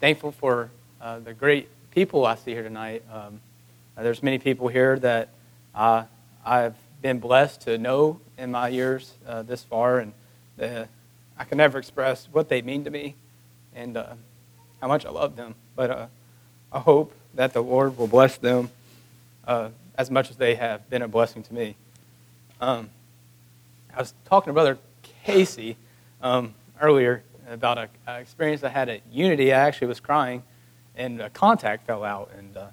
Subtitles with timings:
[0.00, 3.02] thankful for uh, the great people I see here tonight.
[3.12, 3.40] Um,
[3.96, 5.30] uh, there's many people here that
[5.74, 6.04] uh,
[6.44, 10.12] I've been blessed to know in my years uh, this far, and
[10.60, 13.16] I can never express what they mean to me
[13.74, 14.14] and uh,
[14.80, 15.56] how much I love them.
[15.74, 16.06] But uh,
[16.72, 18.70] I hope that the Lord will bless them
[19.46, 21.74] as much as they have been a blessing to me.
[22.60, 22.90] Um,
[23.94, 24.78] I was talking to Brother
[25.24, 25.76] Casey
[26.22, 27.88] um, earlier about an
[28.20, 29.52] experience I had at Unity.
[29.52, 30.42] I actually was crying,
[30.96, 32.30] and a contact fell out.
[32.36, 32.66] And uh,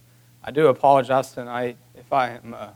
[0.44, 2.70] I do apologize tonight if I am uh,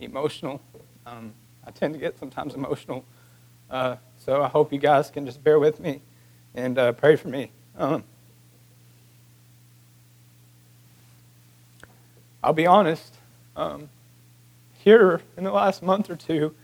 [0.00, 0.60] emotional.
[1.06, 1.32] Um,
[1.66, 3.04] I tend to get sometimes emotional.
[3.70, 6.00] Uh, so I hope you guys can just bear with me
[6.54, 7.50] and uh, pray for me.
[7.76, 8.04] Um,
[12.42, 13.14] I'll be honest.
[13.56, 13.90] Um,
[14.78, 16.54] here in the last month or two,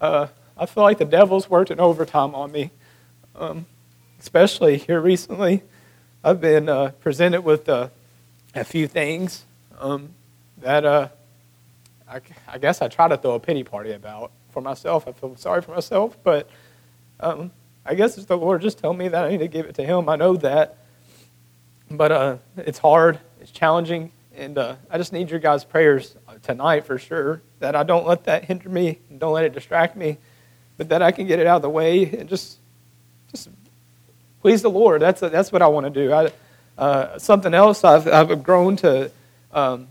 [0.00, 2.70] uh, I feel like the devil's worked an overtime on me.
[3.36, 3.66] Um,
[4.22, 5.64] especially here recently,
[6.22, 7.88] I've been uh, presented with uh,
[8.54, 9.44] a few things
[9.80, 10.10] um,
[10.58, 11.08] that uh,
[12.08, 15.08] I, I, guess I try to throw a pity party about for myself.
[15.08, 16.48] I feel sorry for myself, but
[17.18, 17.50] um,
[17.84, 19.84] I guess it's the Lord just telling me that I need to give it to
[19.84, 20.08] Him.
[20.08, 20.78] I know that,
[21.90, 26.86] but uh, it's hard, it's challenging, and uh, I just need your guys' prayers tonight
[26.86, 30.18] for sure that I don't let that hinder me, don't let it distract me,
[30.76, 32.58] but that I can get it out of the way and just,
[33.32, 33.48] just
[34.42, 35.00] please the Lord.
[35.00, 36.12] That's that's what I want to do.
[36.12, 36.32] I,
[36.76, 39.10] uh, something else I've I've grown to
[39.52, 39.86] um,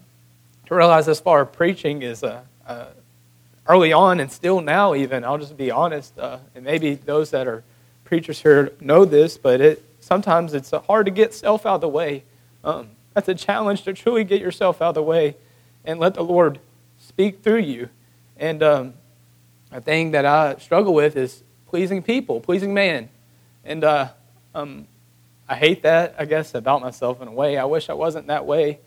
[0.67, 2.87] to realize as far as preaching is uh, uh,
[3.65, 5.23] early on and still now even.
[5.23, 7.63] I'll just be honest, uh, and maybe those that are
[8.03, 11.87] preachers here know this, but it sometimes it's hard to get self out of the
[11.87, 12.23] way.
[12.63, 15.37] Um, that's a challenge to truly get yourself out of the way
[15.85, 16.59] and let the Lord
[16.99, 17.89] speak through you.
[18.37, 18.93] And um,
[19.71, 23.09] a thing that I struggle with is pleasing people, pleasing man.
[23.63, 24.09] And uh,
[24.53, 24.87] um,
[25.47, 27.57] I hate that, I guess, about myself in a way.
[27.57, 28.79] I wish I wasn't that way.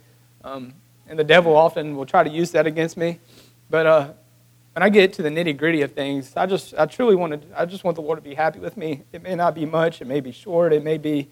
[0.43, 0.75] Um,
[1.07, 3.21] and the devil often will try to use that against me.
[3.69, 4.13] But uh,
[4.73, 7.61] when I get to the nitty gritty of things, I just, I truly want to,
[7.61, 9.03] I just want the Lord to be happy with me.
[9.13, 11.29] It may not be much, it may be short, it may be,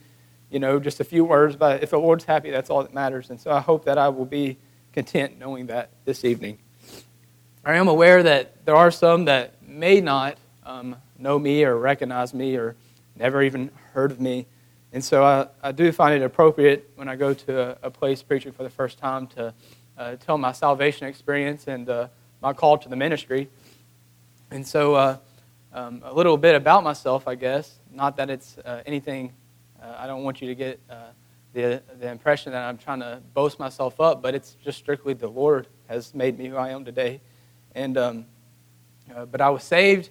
[0.50, 3.30] you know, just a few words, but if the Lord's happy, that's all that matters.
[3.30, 4.58] And so I hope that I will be
[4.92, 6.58] content knowing that this evening.
[7.64, 12.34] I am aware that there are some that may not um, know me or recognize
[12.34, 12.76] me or
[13.16, 14.46] never even heard of me.
[14.92, 18.22] And so I, I do find it appropriate when I go to a, a place
[18.22, 19.54] preaching for the first time to
[19.96, 22.08] uh, tell my salvation experience and uh,
[22.40, 23.48] my call to the ministry.
[24.50, 25.16] And so uh,
[25.72, 27.78] um, a little bit about myself, I guess.
[27.90, 29.32] Not that it's uh, anything,
[29.82, 30.96] uh, I don't want you to get uh,
[31.52, 35.28] the, the impression that I'm trying to boast myself up, but it's just strictly the
[35.28, 37.20] Lord has made me who I am today.
[37.74, 38.26] And, um,
[39.30, 40.10] but I was saved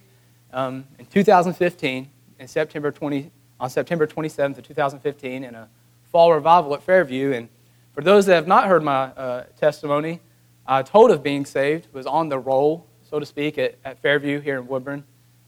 [0.53, 2.09] um, in 2015,
[2.39, 3.31] in September 20,
[3.61, 5.69] on September 27th of 2015, in a
[6.11, 7.31] fall revival at Fairview.
[7.31, 7.47] And
[7.93, 10.19] for those that have not heard my uh, testimony,
[10.65, 14.39] I told of being saved, was on the roll, so to speak, at, at Fairview
[14.39, 15.03] here in Woodburn.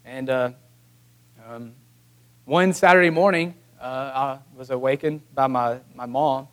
[0.06, 0.52] And uh,
[1.50, 1.74] um,
[2.46, 6.48] one Saturday morning, uh, I was awakened by my, my mom,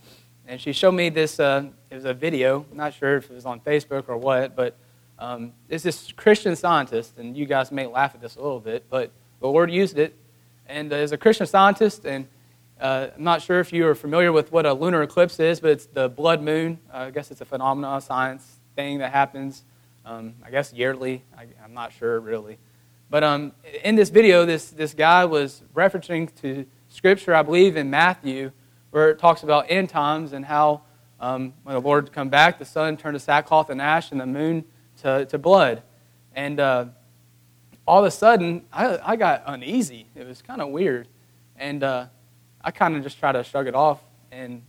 [0.46, 1.38] and she showed me this.
[1.38, 2.64] Uh, it was a video.
[2.70, 4.76] I'm not sure if it was on Facebook or what, but
[5.18, 8.86] um, it's this Christian scientist, and you guys may laugh at this a little bit,
[8.88, 10.16] but the Lord used it.
[10.70, 12.28] And uh, as a Christian scientist, and
[12.80, 15.70] uh, I'm not sure if you are familiar with what a lunar eclipse is, but
[15.70, 16.78] it's the blood moon.
[16.94, 19.64] Uh, I guess it's a phenomenon, science thing that happens,
[20.06, 21.24] um, I guess, yearly.
[21.36, 22.58] I, am not sure really.
[23.10, 27.90] But um, in this video, this, this guy was referencing to scripture, I believe, in
[27.90, 28.52] Matthew,
[28.92, 30.82] where it talks about end times and how
[31.18, 34.26] um, when the Lord come back, the sun turned to sackcloth and ash and the
[34.26, 34.64] moon
[35.02, 35.82] to, to blood.
[36.32, 36.84] And uh,
[37.90, 40.06] all of a sudden, I, I got uneasy.
[40.14, 41.08] It was kind of weird.
[41.56, 42.06] And uh,
[42.62, 43.98] I kind of just tried to shrug it off
[44.30, 44.62] and,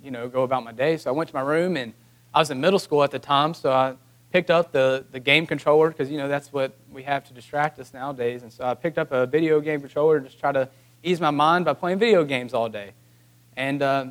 [0.00, 0.96] you know, go about my day.
[0.96, 1.92] So I went to my room, and
[2.32, 3.96] I was in middle school at the time, so I
[4.30, 7.80] picked up the, the game controller because, you know, that's what we have to distract
[7.80, 8.44] us nowadays.
[8.44, 10.68] And so I picked up a video game controller and just try to
[11.02, 12.92] ease my mind by playing video games all day.
[13.56, 14.06] And uh,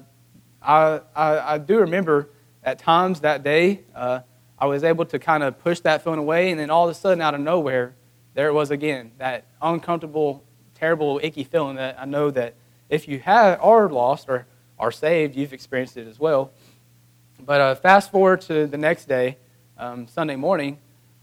[0.62, 2.32] I, I, I, do remember
[2.66, 4.20] at times that day, uh,
[4.60, 7.00] I was able to kind of push that phone away, and then all of a
[7.00, 7.96] sudden, out of nowhere,
[8.38, 10.44] there it was again that uncomfortable,
[10.76, 12.54] terrible, icky feeling that I know that
[12.88, 14.46] if you have, are lost or
[14.78, 16.52] are saved, you've experienced it as well.
[17.44, 19.38] But uh, fast forward to the next day,
[19.76, 20.78] um, Sunday morning,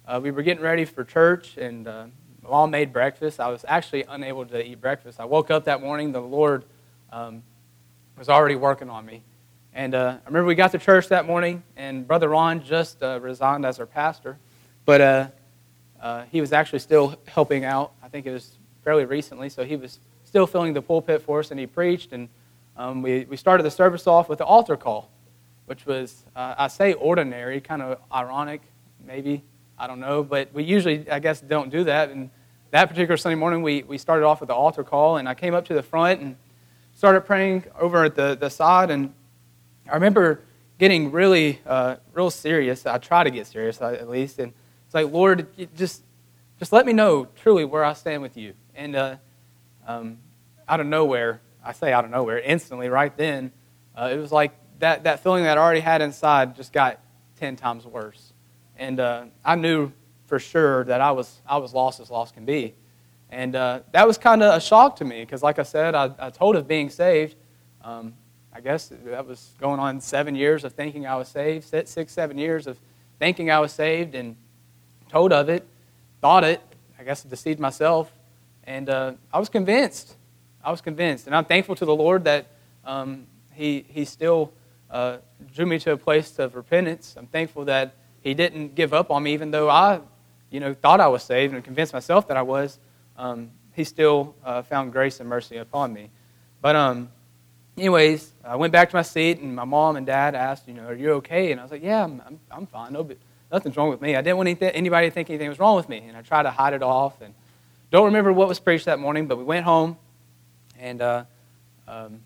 [0.09, 2.07] uh, we were getting ready for church, and uh,
[2.43, 3.39] mom made breakfast.
[3.39, 5.21] I was actually unable to eat breakfast.
[5.21, 6.65] I woke up that morning, the Lord
[7.13, 7.45] um,
[8.19, 9.23] was already working on me.
[9.73, 13.21] And uh, I remember we got to church that morning, and Brother Ron just uh,
[13.23, 14.37] resigned as our pastor.
[14.85, 15.33] But
[16.05, 17.93] uh, he was actually still helping out.
[18.03, 21.51] I think it was fairly recently, so he was still filling the pulpit for us,
[21.51, 22.13] and he preached.
[22.13, 22.29] And
[22.77, 25.11] um, we, we started the service off with the altar call,
[25.65, 28.61] which was, uh, I say ordinary, kind of ironic,
[29.07, 29.43] maybe,
[29.79, 32.11] I don't know, but we usually, I guess, don't do that.
[32.11, 32.29] And
[32.71, 35.55] that particular Sunday morning, we, we started off with the altar call, and I came
[35.55, 36.37] up to the front and
[36.95, 39.15] started praying over at the, the side, and
[39.91, 40.43] I remember
[40.79, 42.85] getting really, uh, real serious.
[42.85, 44.53] I try to get serious, at least, and
[44.95, 46.05] it's like, Lord, just,
[46.61, 48.55] just let me know truly where I stand with you.
[48.77, 49.17] And uh,
[49.89, 50.19] um,
[50.69, 53.51] out of nowhere, I say out of nowhere, instantly, right then,
[53.97, 57.01] uh, it was like that, that feeling that I already had inside just got
[57.41, 58.33] 10 times worse.
[58.77, 59.91] And uh, I knew
[60.27, 62.75] for sure that I was, I was lost as lost can be.
[63.31, 66.13] And uh, that was kind of a shock to me because, like I said, I,
[66.21, 67.35] I told of being saved.
[67.83, 68.15] Um,
[68.53, 72.39] I guess that was going on seven years of thinking I was saved, six, seven
[72.39, 72.79] years of
[73.19, 74.37] thinking I was saved, and
[75.15, 75.65] told of it,
[76.21, 76.61] thought it.
[76.99, 78.13] I guess deceived myself,
[78.65, 80.17] and uh, I was convinced.
[80.61, 82.47] I was convinced, and I'm thankful to the Lord that
[82.85, 84.53] um, He He still
[84.91, 85.19] uh,
[85.55, 87.15] drew me to a place of repentance.
[87.17, 90.01] I'm thankful that He didn't give up on me, even though I,
[90.51, 92.81] you know, thought I was saved and convinced myself that I was.
[93.17, 96.11] Um, he still uh, found grace and mercy upon me.
[96.61, 97.09] But um,
[97.77, 100.87] anyways, I went back to my seat, and my mom and dad asked, you know,
[100.87, 101.53] are you okay?
[101.53, 102.93] And I was like, yeah, I'm, I'm, fine.
[102.93, 103.09] No,
[103.55, 104.17] nothing's wrong with me.
[104.17, 106.51] I didn't want anybody to think anything was wrong with me, and I tried to
[106.51, 107.21] hide it off.
[107.21, 107.35] And
[107.93, 109.97] don't remember what was preached that morning, but we went home,
[110.77, 111.25] and uh,
[111.87, 112.21] um,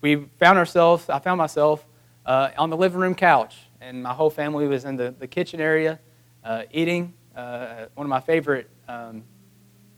[0.00, 1.08] we found ourselves.
[1.08, 1.86] I found myself
[2.26, 5.60] uh, on the living room couch, and my whole family was in the, the kitchen
[5.60, 6.00] area
[6.42, 7.14] uh, eating.
[7.36, 9.22] Uh, one of my favorite um,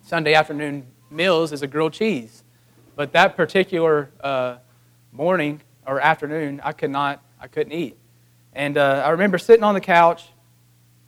[0.02, 2.44] Sunday afternoon meals is a grilled cheese.
[2.94, 4.56] But that particular uh,
[5.12, 7.96] morning or afternoon, I could not, I couldn't eat.
[8.56, 10.30] And uh, I remember sitting on the couch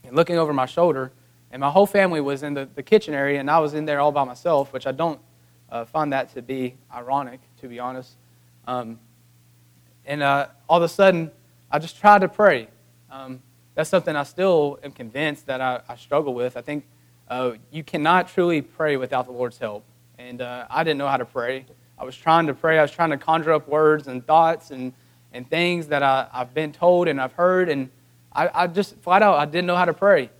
[0.04, 1.12] and looking over my shoulder,
[1.50, 4.00] and my whole family was in the, the kitchen area, and I was in there
[4.00, 5.18] all by myself, which I don't
[5.72, 8.16] uh, find that to be ironic, to be honest.
[8.66, 9.00] Um,
[10.04, 11.30] and uh, all of a sudden,
[11.70, 12.68] I just tried to pray.
[13.10, 13.40] Um,
[13.74, 16.54] that's something I still am convinced that I, I struggle with.
[16.54, 16.84] I think
[17.28, 19.84] uh, you cannot truly pray without the Lord's help.
[20.18, 21.64] And uh, I didn't know how to pray.
[21.96, 22.78] I was trying to pray.
[22.78, 24.92] I was trying to conjure up words and thoughts and,
[25.32, 27.68] and things that I, I've been told and I've heard.
[27.68, 27.90] And
[28.32, 30.30] I, I just flat out, I didn't know how to pray.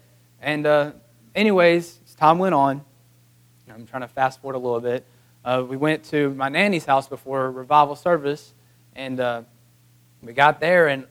[0.40, 0.92] And, uh,
[1.34, 2.84] anyways, as time went on,
[3.72, 5.04] I'm trying to fast forward a little bit.
[5.44, 8.54] Uh, we went to my nanny's house before revival service.
[8.94, 9.42] And uh,
[10.22, 11.06] we got there, and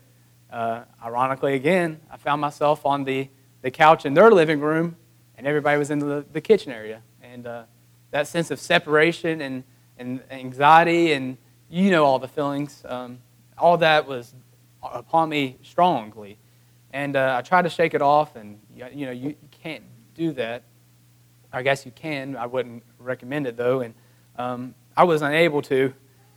[0.52, 3.30] uh, ironically, again, I found myself on the,
[3.62, 4.98] the couch in their living room,
[5.38, 7.02] and everybody was in the, the kitchen area.
[7.22, 7.64] And uh,
[8.12, 9.64] that sense of separation and
[9.98, 11.38] and anxiety and
[11.70, 12.84] you know all the feelings.
[12.86, 13.20] Um,
[13.58, 14.34] all that was
[14.84, 16.38] upon me strongly,
[16.92, 18.36] and uh, I tried to shake it off.
[18.36, 19.84] And you know you, can't
[20.14, 20.64] do that.
[21.52, 22.36] I guess you can.
[22.36, 23.94] I wouldn't recommend it though, and
[24.38, 25.94] um, I was unable to.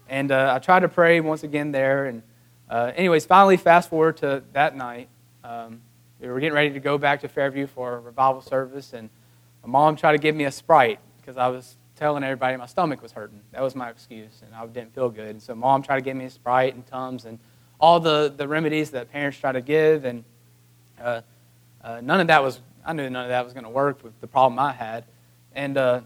[0.08, 2.06] And uh, I tried to pray once again there.
[2.06, 2.22] And
[2.68, 5.08] uh, anyways, finally, fast forward to that night.
[5.44, 5.80] Um,
[6.20, 9.08] we were getting ready to go back to Fairview for a revival service, and
[9.62, 13.02] my mom tried to give me a sprite because I was telling everybody my stomach
[13.02, 13.40] was hurting.
[13.52, 15.28] That was my excuse, and I didn't feel good.
[15.28, 17.38] And so mom tried to give me a Sprite and Tums and
[17.78, 20.24] all the, the remedies that parents try to give, and
[20.98, 21.20] uh,
[21.84, 24.18] uh, none of that was, I knew none of that was going to work with
[24.22, 25.04] the problem I had.
[25.54, 26.00] And uh,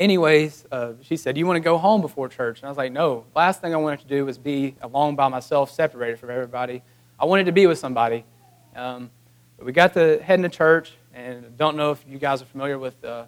[0.00, 2.60] anyways, uh, she said, you want to go home before church?
[2.60, 3.26] And I was like, no.
[3.34, 6.82] Last thing I wanted to do was be alone by myself, separated from everybody.
[7.20, 8.24] I wanted to be with somebody.
[8.74, 9.10] Um,
[9.62, 13.02] we got to heading to church, and don't know if you guys are familiar with
[13.04, 13.26] uh,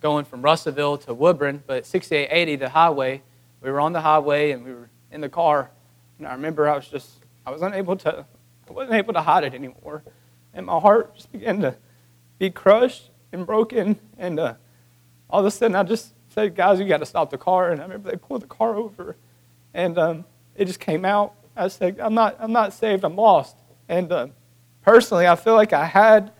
[0.00, 3.22] going from Russellville to Woodburn, but 6880, the highway,
[3.60, 5.70] we were on the highway and we were in the car.
[6.18, 7.10] And I remember I was just,
[7.46, 8.24] I was unable to,
[8.68, 10.02] I wasn't able to hide it anymore.
[10.54, 11.76] And my heart just began to
[12.38, 13.98] be crushed and broken.
[14.18, 14.54] And uh,
[15.28, 17.70] all of a sudden I just said, guys, you got to stop the car.
[17.70, 19.16] And I remember they pulled the car over
[19.74, 20.24] and um,
[20.56, 21.34] it just came out.
[21.56, 23.56] I said, I'm not, I'm not saved, I'm lost.
[23.88, 24.28] And uh,
[24.82, 26.32] personally, I feel like I had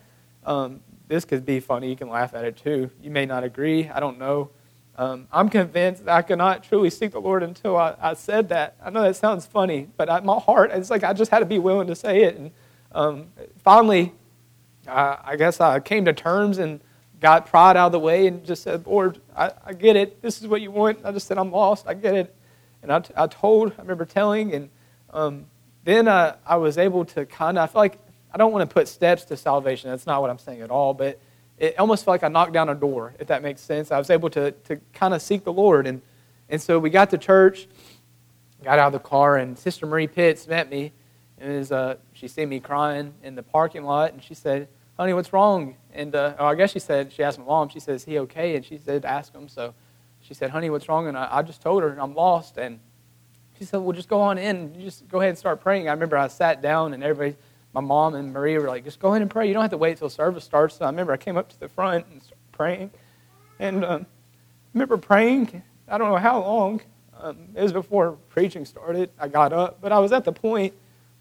[0.45, 1.89] um, this could be funny.
[1.89, 2.89] You can laugh at it too.
[3.03, 3.89] You may not agree.
[3.89, 4.51] I don't know.
[4.97, 8.51] Um, I'm convinced that I could not truly seek the Lord until I, I said
[8.51, 8.77] that.
[8.81, 11.47] I know that sounds funny, but I, my heart, it's like I just had to
[11.47, 12.37] be willing to say it.
[12.37, 12.53] And
[12.93, 13.27] um,
[13.65, 14.13] finally,
[14.87, 16.79] I, I guess I came to terms and
[17.19, 20.23] got pride out of the way and just said, Lord, I, I get it.
[20.23, 21.01] This is what you want.
[21.05, 21.89] I just said, I'm lost.
[21.89, 22.37] I get it.
[22.85, 24.71] And I, I told, I remember telling, and
[25.13, 25.47] um,
[25.83, 27.99] then uh, I was able to kind of, I feel like
[28.33, 29.91] I don't want to put steps to salvation.
[29.91, 30.95] That's not what I'm saying at all.
[30.95, 31.21] But
[31.59, 33.91] it almost felt like I knocked down a door, if that makes sense.
[33.91, 35.87] I was able to, to kind of seek the Lord.
[35.87, 36.01] And,
[36.49, 37.69] and so we got to church,
[38.63, 40.93] got out of the car, and Sister Marie Pitts met me.
[41.39, 44.69] And was, uh, she seen me crying in the parking lot, and she said,
[44.99, 45.77] honey, what's wrong?
[45.95, 48.19] And uh, oh, I guess she said, she asked my mom, she said, is he
[48.19, 48.57] okay?
[48.57, 49.49] And she said, ask him.
[49.49, 49.73] So
[50.21, 51.09] she said, honey, what's wrong?
[51.09, 52.59] And I, I just told her, I'm lost.
[52.59, 52.79] And
[53.59, 54.75] she said, well, just go on in.
[54.75, 55.89] You just go ahead and start praying.
[55.89, 57.37] I remember I sat down and everybody,
[57.73, 59.47] my mom and Maria were like, just go ahead and pray.
[59.47, 60.77] You don't have to wait until service starts.
[60.77, 62.91] So I remember I came up to the front and started praying.
[63.59, 64.07] And um, I
[64.75, 66.81] remember praying, I don't know how long.
[67.21, 69.11] Um, it was before preaching started.
[69.19, 70.75] I got up, but I was at the point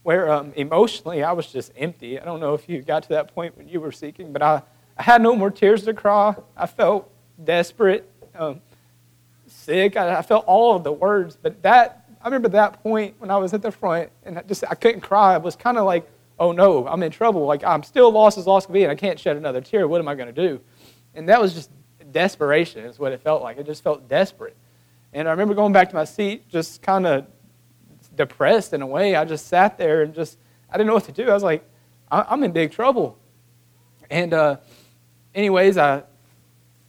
[0.03, 2.19] where um, emotionally I was just empty.
[2.19, 4.61] I don't know if you got to that point when you were seeking, but I,
[4.97, 6.35] I had no more tears to cry.
[6.55, 7.11] I felt
[7.43, 8.61] desperate, um,
[9.47, 9.97] sick.
[9.97, 13.37] I, I, felt all of the words, but that I remember that point when I
[13.37, 15.35] was at the front and I just I couldn't cry.
[15.35, 17.45] It was kind of like, oh no, I'm in trouble.
[17.45, 19.87] Like I'm still lost as lost can be, and I can't shed another tear.
[19.87, 20.61] What am I going to do?
[21.13, 21.69] And that was just
[22.11, 22.85] desperation.
[22.85, 23.57] Is what it felt like.
[23.57, 24.55] It just felt desperate.
[25.13, 27.25] And I remember going back to my seat, just kind of
[28.15, 29.15] depressed in a way.
[29.15, 30.37] I just sat there and just,
[30.69, 31.29] I didn't know what to do.
[31.29, 31.63] I was like,
[32.11, 33.17] I'm in big trouble.
[34.09, 34.57] And, uh,
[35.33, 36.03] anyways, I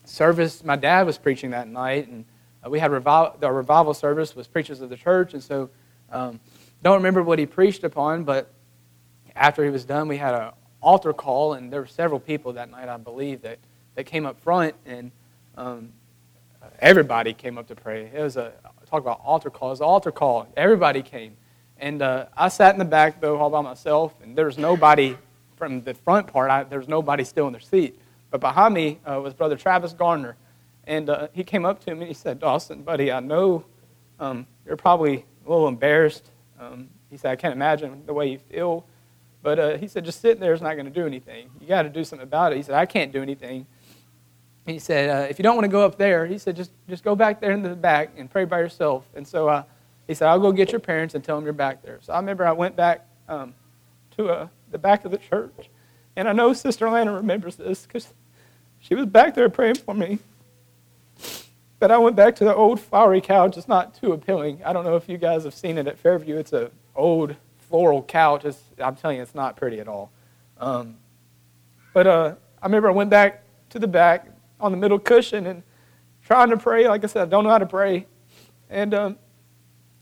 [0.05, 2.25] service, my dad was preaching that night, and
[2.65, 5.71] uh, we had revival, revival service was preachers of the church, and so
[6.11, 6.41] um,
[6.83, 8.53] don't remember what he preached upon, but
[9.37, 10.51] after he was done, we had an
[10.83, 13.59] altar call, and there were several people that night, I believe, that,
[13.95, 15.11] that came up front, and
[15.57, 15.93] um,
[16.79, 18.11] everybody came up to pray.
[18.15, 18.53] It was a
[18.91, 19.69] talk about altar call.
[19.69, 20.49] It was an altar call.
[20.57, 21.37] Everybody came.
[21.79, 25.17] And uh, I sat in the back, though, all by myself, and there was nobody
[25.57, 26.51] from the front part.
[26.51, 27.99] I, there was nobody still in their seat.
[28.31, 30.37] But behind me uh, was Brother Travis Garner.
[30.85, 33.65] And uh, he came up to me and he said, Dawson, buddy, I know
[34.19, 36.31] um, you're probably a little embarrassed.
[36.59, 38.85] Um, he said, I can't imagine the way you feel.
[39.43, 41.51] But uh, he said, just sitting there is not going to do anything.
[41.61, 42.57] You got to do something about it.
[42.57, 43.67] He said, I can't do anything
[44.67, 47.03] he said, uh, if you don't want to go up there, he said, just, just
[47.03, 49.05] go back there in the back and pray by yourself.
[49.15, 49.65] And so uh,
[50.07, 51.99] he said, I'll go get your parents and tell them you're back there.
[52.03, 53.55] So I remember I went back um,
[54.17, 55.71] to uh, the back of the church.
[56.17, 58.13] And I know Sister Lana remembers this because
[58.79, 60.19] she was back there praying for me.
[61.79, 63.57] But I went back to the old flowery couch.
[63.57, 64.61] It's not too appealing.
[64.65, 66.37] I don't know if you guys have seen it at Fairview.
[66.37, 67.37] It's an old
[67.71, 68.45] floral couch.
[68.45, 70.11] It's, I'm telling you, it's not pretty at all.
[70.59, 70.97] Um,
[71.95, 74.27] but uh, I remember I went back to the back,
[74.61, 75.63] on the middle cushion and
[76.23, 76.87] trying to pray.
[76.87, 78.07] Like I said, I don't know how to pray.
[78.69, 79.19] And, um,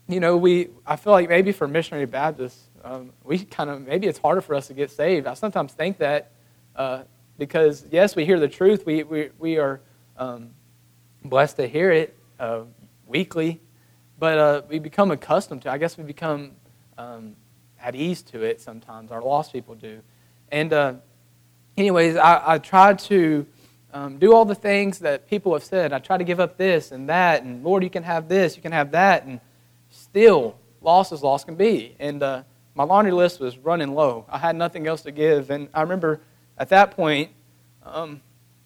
[0.09, 4.07] you know, we, I feel like maybe for missionary Baptists, um, we kind of, maybe
[4.07, 5.27] it's harder for us to get saved.
[5.27, 6.33] I sometimes think that
[6.77, 7.03] uh,
[7.39, 9.81] because, yes, we hear the truth, we, we, we are
[10.17, 10.51] um,
[11.25, 12.63] blessed to hear it uh,
[13.07, 13.61] weekly,
[14.19, 16.53] but uh, we become accustomed to I guess we become
[16.97, 17.37] um,
[17.83, 19.11] at ease to it sometimes.
[19.11, 20.01] Our lost people do.
[20.51, 20.95] And, uh,
[21.77, 23.47] anyways, I, I tried to
[23.93, 25.93] um, do all the things that people have said.
[25.93, 28.63] I try to give up this and that, and Lord, you can have this, you
[28.63, 29.41] can have that, and
[29.91, 31.97] still, lost as lost can be.
[31.99, 32.43] And uh,
[32.75, 34.25] my laundry list was running low.
[34.29, 35.51] I had nothing else to give.
[35.51, 36.21] And I remember
[36.59, 37.31] at that point,
[37.85, 38.21] um,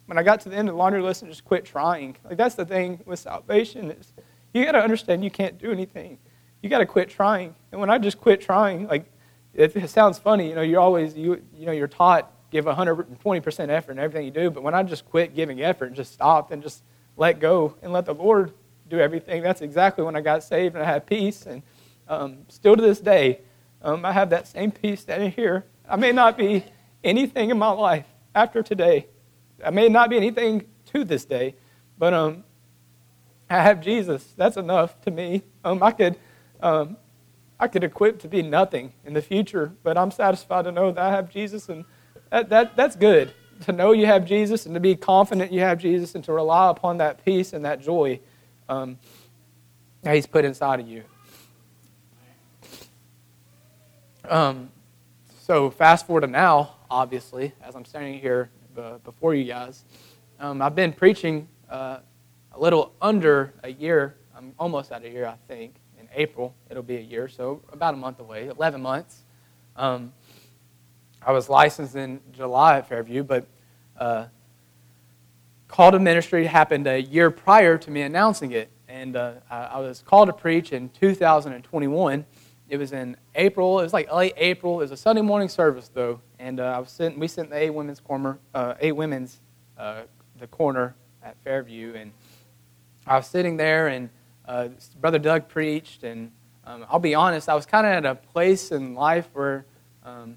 [0.06, 2.16] when I got to the end of the laundry list and just quit trying.
[2.24, 4.12] Like that's the thing with salvation is
[4.52, 6.18] you got to understand you can't do anything.
[6.62, 7.54] You got to quit trying.
[7.70, 9.04] And when I just quit trying, like
[9.52, 13.68] it, it sounds funny, you know, you're always you you know you're taught give 120%
[13.70, 14.50] effort in everything you do.
[14.50, 16.82] But when I just quit giving effort and just stopped and just
[17.16, 18.52] let go and let the Lord
[18.88, 21.46] do everything, that's exactly when I got saved and I had peace.
[21.46, 21.62] And
[22.08, 23.40] um, still to this day,
[23.80, 25.64] um, I have that same peace standing here.
[25.88, 26.64] I may not be
[27.02, 29.06] anything in my life after today.
[29.64, 31.54] I may not be anything to this day,
[31.98, 32.44] but um,
[33.48, 34.34] I have Jesus.
[34.36, 35.42] That's enough to me.
[35.64, 36.16] Um, I could,
[36.62, 36.96] um,
[37.60, 41.02] I could equip to be nothing in the future, but I'm satisfied to know that
[41.02, 41.84] I have Jesus and
[42.30, 45.78] that, that, that's good to know you have Jesus and to be confident you have
[45.78, 48.18] Jesus and to rely upon that peace and that joy
[48.68, 48.98] um,
[50.02, 51.04] that He's put inside of you.
[54.28, 54.70] Um,
[55.40, 59.84] so, fast forward to now, obviously, as I'm standing here uh, before you guys,
[60.38, 61.98] um, I've been preaching uh,
[62.52, 64.16] a little under a year.
[64.36, 65.74] I'm almost at a year, I think.
[66.14, 69.22] April, it'll be a year, so about a month away, 11 months.
[69.76, 70.12] Um,
[71.24, 73.46] I was licensed in July at Fairview, but
[73.96, 74.26] uh,
[75.68, 78.70] call to ministry happened a year prior to me announcing it.
[78.88, 82.26] And uh, I, I, was called to preach in 2021.
[82.68, 83.80] It was in April.
[83.80, 84.80] It was like late April.
[84.80, 86.20] It was a Sunday morning service, though.
[86.38, 89.40] And uh, I was sitting, we sent the eight women's corner, uh, eight women's,
[89.78, 90.02] uh,
[90.38, 91.94] the corner at Fairview.
[91.94, 92.12] And
[93.06, 94.10] I was sitting there, and
[94.52, 94.68] uh,
[95.00, 96.04] Brother Doug preached.
[96.04, 96.30] And
[96.64, 99.64] um, I'll be honest, I was kind of at a place in life where
[100.04, 100.36] um,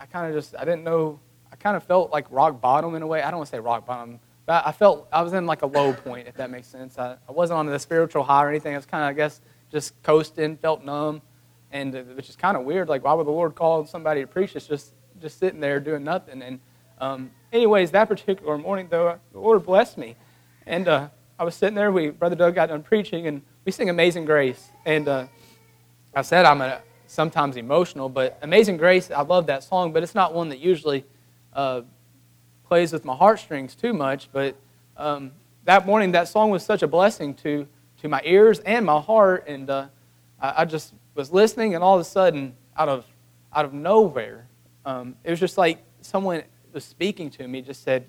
[0.00, 1.20] I kind of just, I didn't know,
[1.52, 3.22] I kind of felt like rock bottom in a way.
[3.22, 5.66] I don't want to say rock bottom, but I felt I was in like a
[5.66, 6.98] low point, if that makes sense.
[6.98, 8.72] I, I wasn't on the spiritual high or anything.
[8.74, 9.40] I was kind of, I guess,
[9.70, 11.22] just coasting, felt numb,
[11.70, 12.88] and uh, which is kind of weird.
[12.88, 14.56] Like, why would the Lord call somebody to preach?
[14.56, 16.42] It's just, just sitting there doing nothing.
[16.42, 16.58] And,
[16.98, 20.16] um, anyways, that particular morning, though, the Lord blessed me.
[20.66, 21.08] And uh,
[21.42, 24.70] I was sitting there, we, Brother Doug got done preaching, and we sing Amazing Grace.
[24.86, 25.26] And uh,
[26.14, 30.14] I said I'm a, sometimes emotional, but Amazing Grace, I love that song, but it's
[30.14, 31.04] not one that usually
[31.52, 31.80] uh,
[32.68, 34.28] plays with my heartstrings too much.
[34.30, 34.54] But
[34.96, 35.32] um,
[35.64, 37.66] that morning, that song was such a blessing to,
[38.02, 39.86] to my ears and my heart, and uh,
[40.40, 43.04] I, I, just was listening, and all of a sudden, out of,
[43.52, 44.46] out of nowhere,
[44.86, 48.06] um, it was just like someone was speaking to me, just said,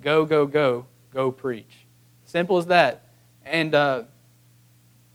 [0.00, 1.81] Go, go, go, go preach.
[2.32, 3.02] Simple as that.
[3.44, 4.04] And uh,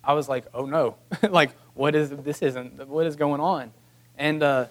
[0.03, 0.97] I was like, oh no,
[1.31, 2.43] like what is this?
[2.43, 3.71] Isn't what is going on?
[4.19, 4.67] And uh,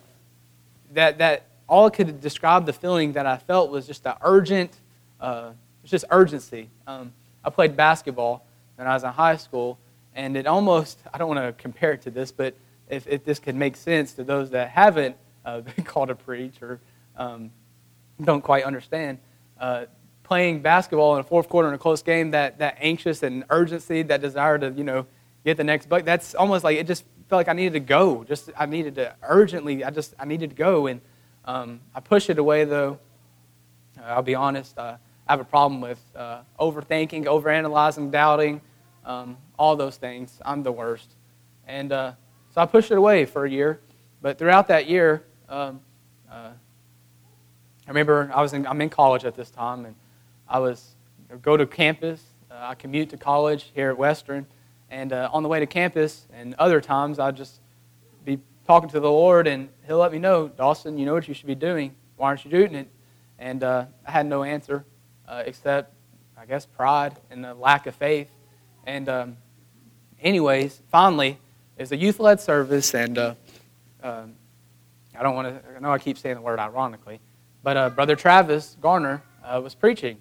[0.93, 4.79] that that all could describe the feeling that I felt was just an urgent,
[5.21, 6.69] uh, just urgency.
[6.87, 7.13] Um,
[7.45, 9.77] I played basketball when I was in high school,
[10.15, 12.55] and it almost I don't want to compare it to this, but
[12.89, 16.63] if, if this could make sense to those that haven't uh, been called to preach
[16.63, 16.79] or
[17.17, 17.51] um,
[18.23, 19.19] don't quite understand,
[19.59, 19.87] uh,
[20.27, 24.03] playing basketball in a fourth quarter in a close game, that, that anxious and urgency,
[24.03, 25.07] that desire to, you know,
[25.45, 28.25] get the next buck, that's almost like it just felt like I needed to go.
[28.25, 30.89] Just I needed to urgently, I just, I needed to go.
[30.89, 31.01] And
[31.45, 32.99] um, I pushed it away though.
[33.99, 34.97] Uh, I'll be honest, uh,
[35.29, 38.61] I have a problem with uh, overthinking, overanalyzing, doubting,
[39.05, 40.41] um, all those things.
[40.45, 41.15] I'm the worst.
[41.69, 42.13] And uh,
[42.53, 43.81] so I pushed it away for a year.
[44.21, 45.81] But throughout that year, um,
[46.29, 46.51] uh,
[47.87, 49.95] I remember I was in, I'm in college at this time, and
[50.49, 50.95] I was
[51.43, 52.23] go to campus.
[52.51, 54.47] Uh, I commute to college here at Western,
[54.91, 57.61] and uh, on the way to campus, and other times I'd just
[58.25, 61.35] be talking to the Lord, and He'll let me know, Dawson, you know what you
[61.35, 61.95] should be doing.
[62.17, 62.89] Why aren't you doing it?
[63.39, 64.85] And uh, I had no answer
[65.29, 65.93] uh, except,
[66.39, 68.31] I guess, pride and the lack of faith.
[68.87, 69.37] And, um,
[70.21, 71.39] anyways, finally,
[71.77, 73.35] it's a youth led service, and uh,
[74.03, 74.35] um,
[75.19, 77.21] I don't want to, I know I keep saying the word ironically,
[77.63, 80.19] but uh, Brother Travis Garner was preaching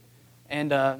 [0.49, 0.97] and uh,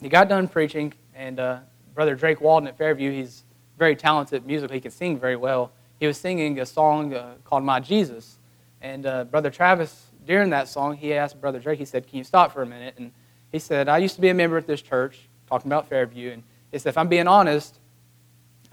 [0.00, 1.58] he got done preaching, and uh,
[1.94, 3.44] Brother Drake Walden at Fairview, he's
[3.78, 5.72] very talented musically, he can sing very well.
[5.98, 8.38] He was singing a song uh, called My Jesus.
[8.80, 12.24] And uh, Brother Travis, during that song, he asked Brother Drake, he said, Can you
[12.24, 12.94] stop for a minute?
[12.96, 13.12] And
[13.52, 16.30] he said, I used to be a member at this church, talking about Fairview.
[16.30, 17.78] And he said, If I'm being honest,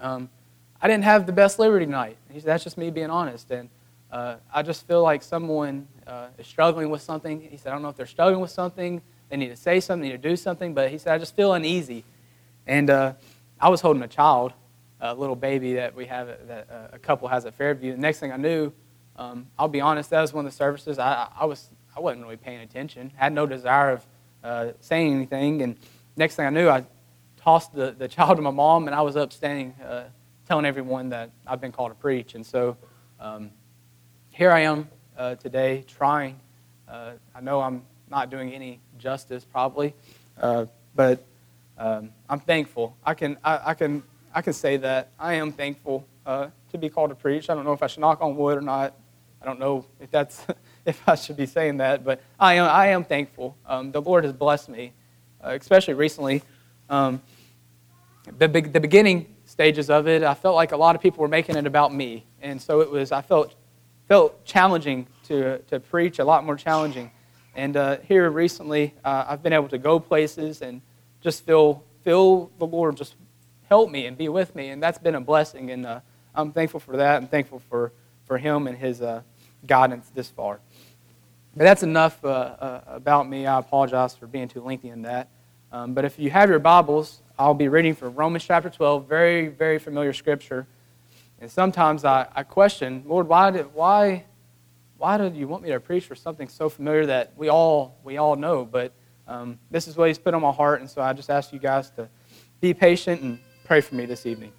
[0.00, 0.30] um,
[0.80, 2.16] I didn't have the best liberty tonight.
[2.30, 3.50] He said, That's just me being honest.
[3.50, 3.68] And
[4.10, 7.40] uh, I just feel like someone uh, is struggling with something.
[7.42, 10.02] He said, I don't know if they're struggling with something they need to say something,
[10.02, 10.74] they need to do something.
[10.74, 12.04] But he said, I just feel uneasy.
[12.66, 13.14] And uh,
[13.60, 14.52] I was holding a child,
[15.00, 17.92] a little baby that we have, that uh, a couple has at Fairview.
[17.92, 18.72] The next thing I knew,
[19.16, 22.24] um, I'll be honest, that was one of the services I, I, was, I wasn't
[22.24, 24.06] really paying attention, had no desire of
[24.44, 25.62] uh, saying anything.
[25.62, 25.76] And
[26.16, 26.84] next thing I knew, I
[27.36, 30.04] tossed the, the child to my mom, and I was up standing, uh,
[30.46, 32.34] telling everyone that I've been called to preach.
[32.34, 32.76] And so
[33.20, 33.50] um,
[34.30, 36.38] here I am uh, today trying.
[36.86, 39.94] Uh, I know I'm not doing any justice, probably.
[40.40, 41.24] Uh, but
[41.76, 42.96] um, I'm thankful.
[43.04, 44.02] I can, I, I, can,
[44.34, 47.50] I can say that I am thankful uh, to be called to preach.
[47.50, 48.94] I don't know if I should knock on wood or not.
[49.40, 50.44] I don't know if that's
[50.84, 53.56] if I should be saying that, but I am, I am thankful.
[53.66, 54.92] Um, the Lord has blessed me,
[55.42, 56.42] uh, especially recently.
[56.90, 57.22] Um,
[58.38, 61.56] the, the beginning stages of it, I felt like a lot of people were making
[61.56, 63.12] it about me, and so it was.
[63.12, 63.54] I felt
[64.08, 67.10] felt challenging to to preach, a lot more challenging.
[67.58, 70.80] And uh, here recently, uh, I've been able to go places and
[71.20, 73.16] just feel, feel the Lord just
[73.68, 74.68] help me and be with me.
[74.68, 75.72] And that's been a blessing.
[75.72, 76.00] And uh,
[76.36, 77.16] I'm thankful for that.
[77.16, 77.90] I'm thankful for,
[78.26, 79.22] for Him and His uh,
[79.66, 80.60] guidance this far.
[81.56, 83.44] But that's enough uh, uh, about me.
[83.44, 85.28] I apologize for being too lengthy in that.
[85.72, 89.48] Um, but if you have your Bibles, I'll be reading from Romans chapter 12, very,
[89.48, 90.68] very familiar scripture.
[91.40, 94.26] And sometimes I, I question, Lord, why, did, why,
[94.98, 98.18] why do you want me to preach for something so familiar that we all we
[98.18, 98.64] all know?
[98.64, 98.92] But
[99.26, 101.58] um, this is what He's put on my heart, and so I just ask you
[101.58, 102.08] guys to
[102.60, 104.52] be patient and pray for me this evening.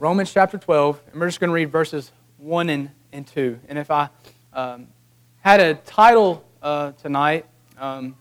[0.00, 3.58] Romans chapter 12, and we're just going to read verses 1 and, and 2.
[3.68, 4.10] And if I
[4.52, 4.86] um,
[5.40, 8.14] had a title uh, tonight, um,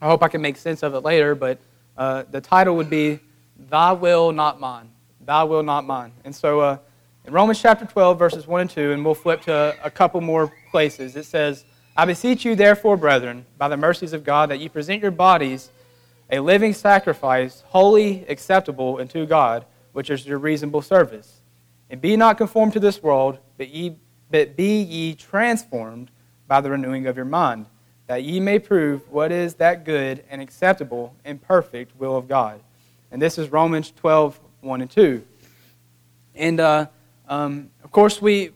[0.00, 1.58] I hope I can make sense of it later, but
[1.96, 3.18] uh, the title would be
[3.58, 4.90] Thy Will, Not Mine.
[5.22, 6.12] Thy Will, Not Mine.
[6.24, 6.78] And so uh,
[7.24, 10.52] in Romans chapter 12, verses 1 and 2, and we'll flip to a couple more
[10.70, 11.64] places, it says,
[11.96, 15.70] I beseech you, therefore, brethren, by the mercies of God, that ye present your bodies
[16.30, 21.40] a living sacrifice, holy, acceptable unto God, which is your reasonable service.
[21.88, 23.96] And be not conformed to this world, but, ye,
[24.30, 26.10] but be ye transformed
[26.46, 27.66] by the renewing of your mind
[28.06, 32.60] that ye may prove what is that good and acceptable and perfect will of God.
[33.10, 35.24] And this is Romans 12, 1 and 2.
[36.34, 36.86] And uh,
[37.28, 38.50] um, of course, we,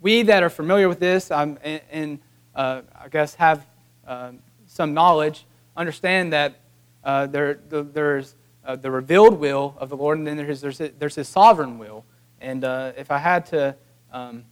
[0.00, 2.18] we that are familiar with this, um, and, and
[2.54, 3.66] uh, I guess, have
[4.06, 4.32] uh,
[4.66, 5.44] some knowledge,
[5.76, 6.60] understand that
[7.02, 10.78] uh, there, the, there's uh, the revealed will of the Lord, and then there's, there's,
[10.78, 12.04] there's His sovereign will.
[12.40, 13.76] And uh, if I had to
[14.12, 14.44] um,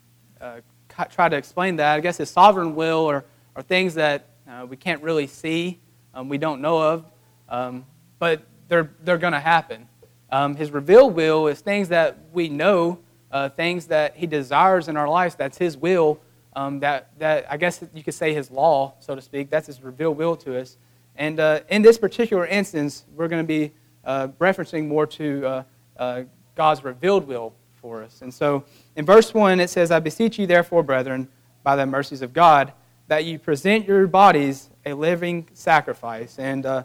[1.10, 3.24] try to explain that, I guess His sovereign will are,
[3.56, 4.26] are things that
[4.68, 5.78] we can't really see,
[6.14, 7.04] um, we don't know of,
[7.48, 7.84] um,
[8.18, 9.88] but they're, they're going to happen.
[10.30, 12.98] Um, his revealed will is things that we know,
[13.32, 15.34] uh, things that He desires in our lives.
[15.34, 16.20] That's His will.
[16.54, 19.50] Um, that, that I guess you could say His law, so to speak.
[19.50, 20.76] That's His revealed will to us.
[21.16, 23.72] And uh, in this particular instance, we're going to be
[24.04, 25.62] uh, referencing more to uh,
[25.96, 26.22] uh,
[26.54, 28.22] God's revealed will for us.
[28.22, 28.64] And so
[28.96, 31.28] in verse 1, it says, I beseech you, therefore, brethren,
[31.62, 32.72] by the mercies of God,
[33.12, 36.38] that you present your bodies a living sacrifice.
[36.38, 36.84] And uh,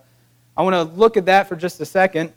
[0.57, 2.33] I want to look at that for just a second.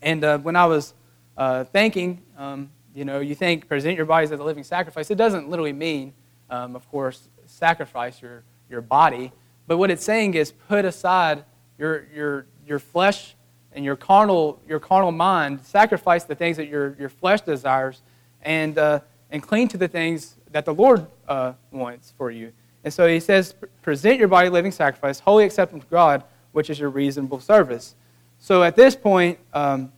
[0.00, 0.94] And uh, when I was
[1.36, 5.10] uh, um, you know, you think present your bodies as a living sacrifice.
[5.10, 6.12] It doesn't literally mean,
[6.50, 9.32] um, of course, sacrifice your, your body.
[9.66, 11.42] But what it's saying is put aside
[11.78, 13.34] your, your, your flesh
[13.72, 18.02] and your carnal, your carnal mind, sacrifice the things that your, your flesh desires,
[18.42, 19.00] and, uh,
[19.32, 22.52] and cling to the things that the Lord uh, wants for you.
[22.84, 26.78] And so he says, present your body living sacrifice, wholly acceptable to God, which is
[26.78, 27.94] your reasonable service.
[28.38, 29.92] So at this point, um,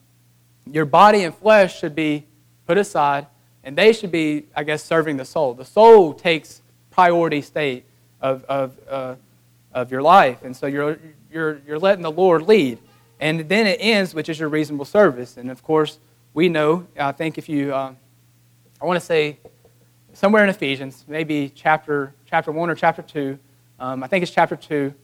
[0.71, 2.27] your body and flesh should be
[2.67, 3.27] put aside,
[3.65, 5.55] and they should be, I guess, serving the soul.
[5.55, 7.85] The soul takes priority state
[8.21, 9.15] of, of, uh,
[9.73, 10.99] of your life, and so you're,
[11.33, 12.79] you're, you're letting the Lord lead.
[13.21, 15.37] And then it ends, which is your reasonable service.
[15.37, 16.01] And of course,
[16.35, 17.95] we know, I think if you, uh,
[18.81, 19.39] I want to say
[20.13, 23.39] somewhere in Ephesians, maybe chapter, chapter 1 or chapter 2,
[23.79, 24.95] um, I think it's chapter 2,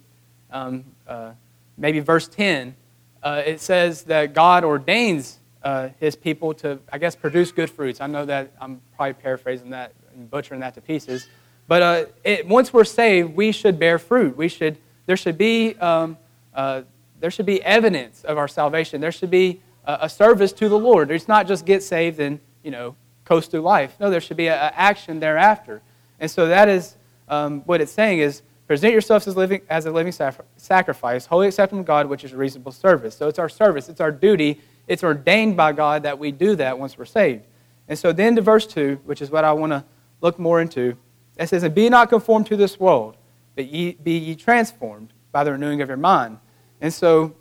[0.50, 1.32] um, uh,
[1.76, 2.74] maybe verse 10,
[3.22, 8.00] uh, it says that God ordains uh, his people to, I guess, produce good fruits.
[8.00, 11.26] I know that I'm probably paraphrasing that and butchering that to pieces.
[11.66, 14.34] But uh, it, once we're saved, we should bear fruit.
[14.34, 16.16] We should, there should be um,
[16.54, 16.80] uh,
[17.20, 19.02] there should be evidence of our salvation.
[19.02, 21.10] There should be a, a service to the Lord.
[21.10, 23.96] It's not just get saved and, you know, coast through life.
[24.00, 25.82] No, there should be an action thereafter.
[26.20, 26.94] And so that is
[27.28, 30.12] um, what it's saying is present yourselves as, living, as a living
[30.56, 33.16] sacrifice, wholly acceptable to God, which is reasonable service.
[33.16, 36.78] So it's our service, it's our duty, it's ordained by God that we do that
[36.78, 37.44] once we're saved.
[37.88, 39.84] And so then to verse 2, which is what I want to
[40.20, 40.96] look more into,
[41.38, 43.16] it says, And be not conformed to this world,
[43.56, 46.38] but ye, be ye transformed by the renewing of your mind
[46.80, 47.34] and so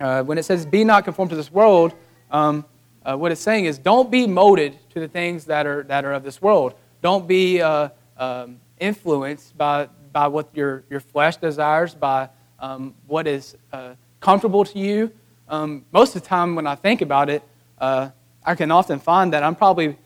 [0.00, 1.94] uh, when it says, be not conformed to this world,
[2.30, 2.64] um,
[3.04, 6.12] uh, what it's saying is don't be molded to the things that are, that are
[6.12, 6.74] of this world.
[7.02, 13.26] Don't be uh, um, influenced by, by what your, your flesh desires, by um, what
[13.26, 15.12] is uh, comfortable to you.
[15.48, 17.42] Um, most of the time, when I think about it,
[17.78, 18.10] uh,
[18.44, 19.96] I can often find that I'm probably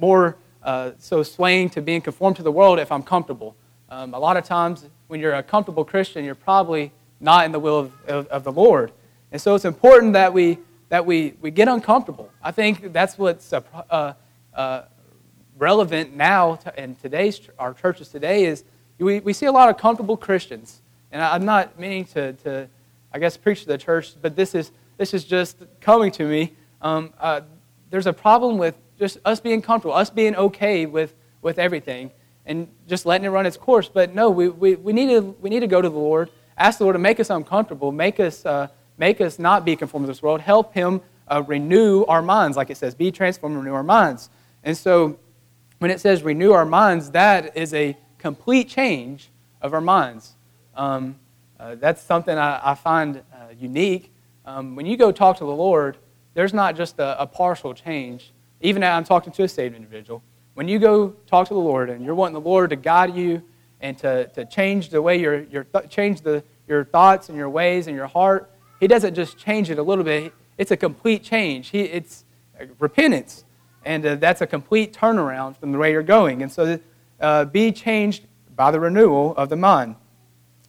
[0.00, 3.56] more uh, so swaying to being conformed to the world if I'm comfortable.
[3.88, 7.58] Um, a lot of times, when you're a comfortable Christian, you're probably not in the
[7.58, 8.92] will of, of, of the Lord.
[9.30, 12.30] And so it's important that we, that we, we get uncomfortable.
[12.42, 14.12] I think that's what's uh, uh,
[14.54, 14.82] uh,
[15.62, 18.64] relevant now to, in today's our churches today is
[18.98, 20.82] we, we see a lot of comfortable Christians.
[21.10, 22.68] And I'm not meaning to, to
[23.12, 26.52] I guess, preach to the church, but this is, this is just coming to me.
[26.80, 27.42] Um, uh,
[27.90, 32.10] there's a problem with just us being comfortable, us being okay with, with everything,
[32.44, 33.88] and just letting it run its course.
[33.88, 36.78] But no, we, we, we, need, to, we need to go to the Lord Ask
[36.78, 40.08] the Lord to make us uncomfortable, make us, uh, make us not be conformed to
[40.08, 43.82] this world, help Him uh, renew our minds, like it says, be transformed renew our
[43.82, 44.28] minds.
[44.62, 45.18] And so
[45.82, 50.36] when it says renew our minds, that is a complete change of our minds.
[50.76, 51.16] Um,
[51.58, 54.12] uh, that's something I, I find uh, unique.
[54.46, 55.96] Um, when you go talk to the Lord,
[56.34, 58.30] there's not just a, a partial change.
[58.60, 60.22] Even I'm talking to a saved individual.
[60.54, 63.42] When you go talk to the Lord and you're wanting the Lord to guide you
[63.80, 67.50] and to, to change the way you're, you're th- change the, your thoughts and your
[67.50, 68.48] ways and your heart.
[68.78, 70.32] He doesn't just change it a little bit.
[70.58, 71.70] It's a complete change.
[71.70, 72.24] He, it's
[72.78, 73.44] repentance.
[73.84, 76.42] And uh, that's a complete turnaround from the way you're going.
[76.42, 76.78] And so
[77.20, 79.96] uh, be changed by the renewal of the mind.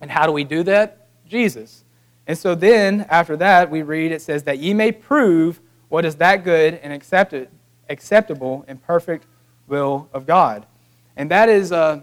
[0.02, 1.08] And how do we do that?
[1.28, 1.84] Jesus.
[2.28, 6.16] And so then, after that, we read it says that ye may prove what is
[6.16, 7.50] that good and accepted,
[7.90, 9.26] acceptable and perfect
[9.68, 10.66] will of God.
[11.16, 12.02] And that is, uh,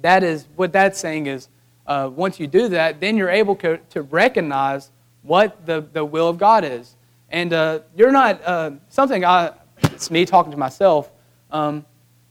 [0.00, 1.48] that is what that's saying is
[1.86, 4.90] uh, once you do that, then you're able to, to recognize
[5.22, 6.96] what the, the will of God is.
[7.30, 9.52] And uh, you're not, uh, something I,
[10.02, 11.12] it's me talking to myself,
[11.52, 11.86] um,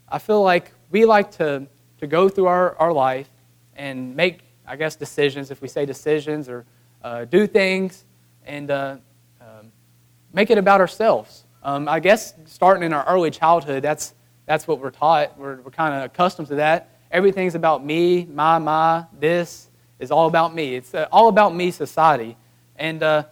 [0.09, 1.65] I feel like we like to,
[1.99, 3.29] to go through our, our life
[3.77, 6.65] and make, I guess, decisions, if we say decisions, or
[7.01, 8.03] uh, do things
[8.45, 8.97] and uh,
[9.39, 9.71] um,
[10.33, 11.45] make it about ourselves.
[11.63, 15.39] Um, I guess starting in our early childhood, that's, that's what we're taught.
[15.39, 20.27] We're, we're kind of accustomed to that everything's about me, my, my, this is all
[20.27, 20.75] about me.
[20.75, 22.35] It's uh, all about me society.
[22.75, 23.23] And uh,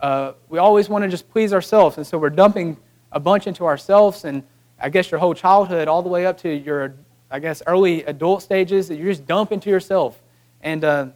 [0.00, 1.96] uh, we always want to just please ourselves.
[1.96, 2.76] And so we're dumping
[3.12, 4.24] a bunch into ourselves.
[4.24, 4.42] And
[4.80, 6.94] I guess your whole childhood, all the way up to your,
[7.30, 10.20] I guess, early adult stages, that you just dump into yourself.
[10.62, 11.06] And uh,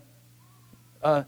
[1.03, 1.25] uh,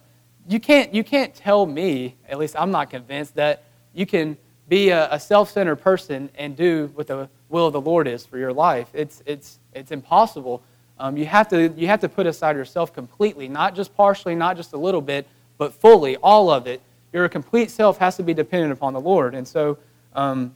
[0.49, 4.37] you, can't, you can't tell me, at least I'm not convinced, that you can
[4.69, 8.25] be a, a self centered person and do what the will of the Lord is
[8.27, 8.89] for your life.
[8.93, 10.63] It's, it's, it's impossible.
[10.99, 14.57] Um, you, have to, you have to put aside yourself completely, not just partially, not
[14.57, 15.27] just a little bit,
[15.59, 16.81] but fully, all of it.
[17.13, 19.35] Your complete self has to be dependent upon the Lord.
[19.35, 19.79] And so
[20.15, 20.55] um,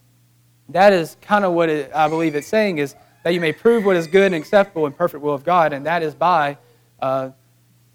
[0.69, 2.95] that is kind of what it, I believe it's saying is
[3.25, 5.87] that you may prove what is good and acceptable and perfect will of God, and
[5.87, 6.59] that is by
[7.01, 7.31] uh,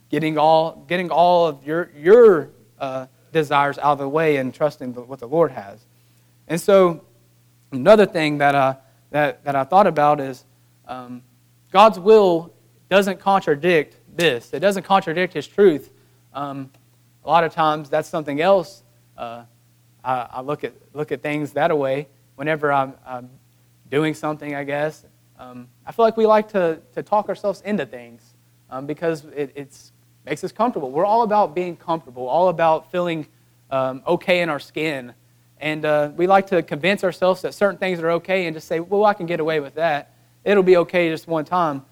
[0.10, 2.49] getting, all, getting all of your, your
[2.80, 5.86] uh, desires out of the way and trusting the, what the Lord has.
[6.47, 7.04] And so
[7.71, 8.76] another thing that, uh,
[9.12, 10.43] that, that I thought about is
[10.88, 11.23] um,
[11.71, 12.54] God's will
[12.89, 14.54] doesn't contradict this.
[14.54, 15.91] It doesn't contradict His truth.
[16.34, 16.69] Um,
[17.23, 18.84] a lot of times, that's something else.
[19.17, 19.43] Uh,
[20.03, 22.07] I, I, look at look at things that way.
[22.35, 23.29] Whenever I'm, I'm
[23.89, 25.05] doing something, I guess
[25.39, 28.33] um, I feel like we like to to talk ourselves into things
[28.69, 29.91] um, because it
[30.25, 30.91] makes us comfortable.
[30.91, 33.27] We're all about being comfortable, all about feeling
[33.71, 35.13] um, okay in our skin,
[35.59, 38.79] and uh, we like to convince ourselves that certain things are okay and just say,
[38.79, 40.13] "Well, I can get away with that."
[40.43, 41.85] it'll be okay just one time.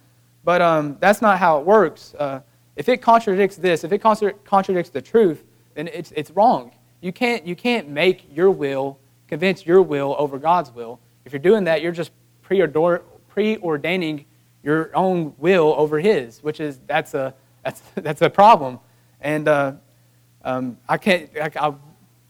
[0.44, 2.14] But um, that's not how it works.
[2.18, 2.42] Uh,
[2.76, 5.44] if it contradicts this, if it contradicts the truth,
[5.76, 6.72] then it's, it's wrong.
[7.02, 11.00] You can't, you can't make your will, convince your will over God's will.
[11.26, 12.12] If you're doing that, you're just
[12.48, 14.26] preordaining
[14.64, 17.34] your own will over His, which is, that's a,
[17.64, 18.80] that's, that's a problem.
[19.20, 19.74] And uh,
[20.44, 21.74] um, I, can't, I, I,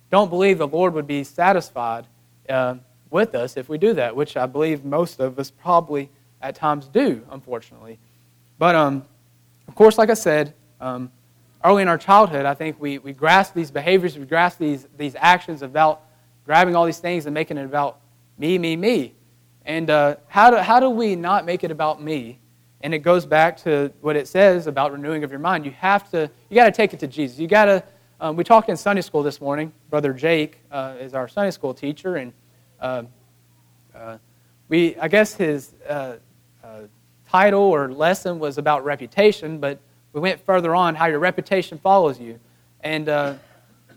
[0.10, 2.06] don't believe the Lord would be satisfied
[2.50, 2.76] uh,
[3.10, 6.10] with us if we do that, which I believe most of us probably
[6.42, 7.98] at times do, unfortunately.
[8.58, 9.06] But um,
[9.68, 11.12] of course, like I said, um,
[11.64, 15.16] early in our childhood, I think we, we grasp these behaviors, we grasp these, these
[15.18, 16.02] actions about
[16.46, 18.00] grabbing all these things and making it about
[18.38, 19.14] me, me, me.
[19.66, 22.40] And uh, how, do, how do we not make it about me?
[22.82, 25.66] And it goes back to what it says about renewing of your mind.
[25.66, 27.38] You have to, you got to take it to Jesus.
[27.38, 27.84] You got to,
[28.20, 29.72] um, we talked in Sunday school this morning.
[29.90, 32.34] Brother Jake uh, is our Sunday school teacher, and
[32.80, 33.04] uh,
[33.96, 34.18] uh,
[34.68, 36.16] we, I guess his uh,
[36.64, 36.82] uh,
[37.30, 39.80] title or lesson was about reputation, but
[40.14, 42.40] we went further on how your reputation follows you.
[42.82, 43.36] And uh,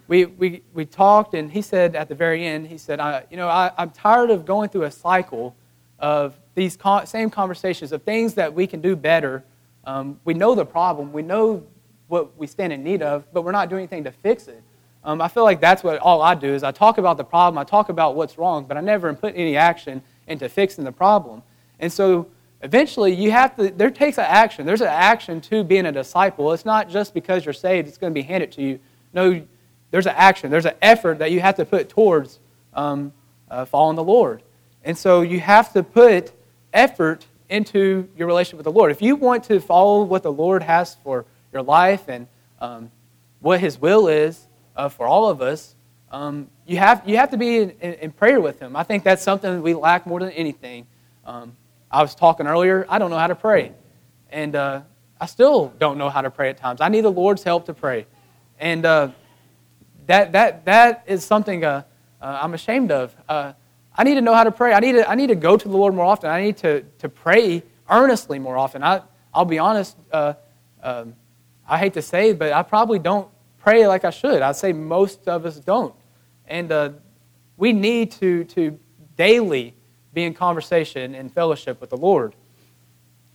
[0.07, 3.37] we, we, we talked, and he said at the very end, he said, I, You
[3.37, 5.57] know, I, I'm tired of going through a cycle
[5.99, 9.43] of these same conversations of things that we can do better.
[9.85, 11.65] Um, we know the problem, we know
[12.09, 14.63] what we stand in need of, but we're not doing anything to fix it.
[15.03, 17.59] Um, I feel like that's what all I do is I talk about the problem,
[17.59, 21.43] I talk about what's wrong, but I never put any action into fixing the problem.
[21.81, 22.29] And so
[22.65, 24.67] eventually you have to, there takes an action.
[24.67, 26.53] There's an action to being a disciple.
[26.53, 28.81] It's not just because you're saved, it's going to be handed to you.
[29.13, 29.43] No,
[29.91, 32.41] there's an action, there's an effort that you have to put towards
[32.73, 33.13] um,
[33.51, 34.43] uh, following the Lord.
[34.83, 36.33] And so you have to put
[36.73, 38.91] effort into your relationship with the Lord.
[38.91, 42.27] If you want to follow what the Lord has for your life and
[42.61, 42.91] um,
[43.41, 45.77] what His will is, uh, for all of us,
[46.11, 48.75] um, you, have, you have to be in, in, in, prayer with Him.
[48.75, 50.87] I think that's something we lack more than anything.
[51.25, 51.57] Um,
[51.95, 53.71] I was talking earlier, I don't know how to pray.
[54.29, 54.81] And uh,
[55.21, 56.81] I still don't know how to pray at times.
[56.81, 58.07] I need the Lord's help to pray.
[58.59, 59.11] And uh,
[60.07, 61.85] that, that, that is something uh,
[62.21, 63.15] uh I'm ashamed of.
[63.29, 63.53] Uh,
[63.97, 64.73] I need to know how to pray.
[64.73, 66.31] I need to, I need to go to the Lord more often.
[66.31, 68.83] I need to, to pray earnestly more often.
[68.83, 69.03] I,
[69.33, 70.35] I'll be honest, uh,
[70.83, 71.15] um,
[71.69, 73.29] I hate to say but I probably don't
[73.59, 74.43] pray like I should.
[74.43, 75.95] I'd say most of us don't.
[76.49, 76.97] And
[77.57, 78.81] we need to, to
[79.17, 79.75] daily
[80.15, 82.35] be in conversation and fellowship with the Lord.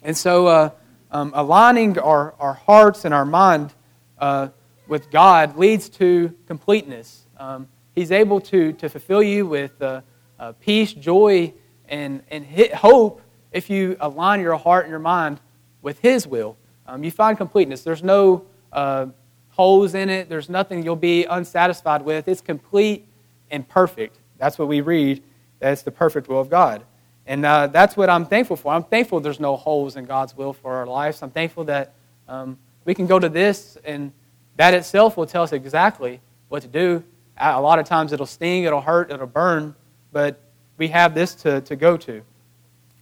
[0.01, 0.69] And so, uh,
[1.11, 3.73] um, aligning our, our hearts and our mind
[4.19, 4.49] uh,
[4.87, 7.25] with God leads to completeness.
[7.37, 10.01] Um, he's able to, to fulfill you with uh,
[10.39, 11.53] uh, peace, joy,
[11.87, 15.39] and, and hope if you align your heart and your mind
[15.81, 16.57] with His will.
[16.87, 17.83] Um, you find completeness.
[17.83, 19.07] There's no uh,
[19.49, 20.29] holes in it.
[20.29, 22.27] There's nothing you'll be unsatisfied with.
[22.27, 23.07] It's complete
[23.49, 24.17] and perfect.
[24.37, 25.23] That's what we read.
[25.59, 26.83] That's the perfect will of God.
[27.25, 28.73] And uh, that's what I'm thankful for.
[28.73, 31.21] I'm thankful there's no holes in God's will for our lives.
[31.21, 31.93] I'm thankful that
[32.27, 34.11] um, we can go to this, and
[34.55, 37.03] that itself will tell us exactly what to do.
[37.37, 39.75] A lot of times it'll sting, it'll hurt, it'll burn,
[40.11, 40.41] but
[40.77, 42.23] we have this to, to go to.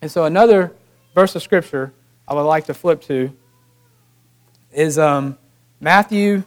[0.01, 0.73] And so, another
[1.15, 1.93] verse of Scripture
[2.27, 3.33] I would like to flip to
[4.71, 5.37] is um,
[5.79, 6.43] Matthew